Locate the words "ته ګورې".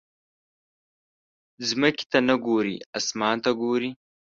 3.43-3.89